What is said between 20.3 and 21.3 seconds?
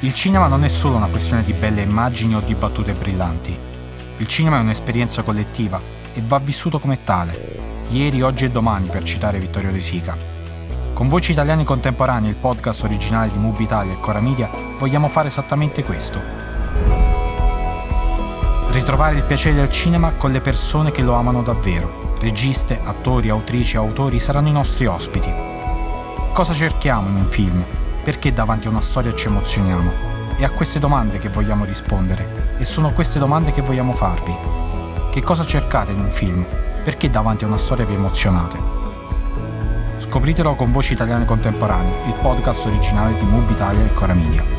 le persone che lo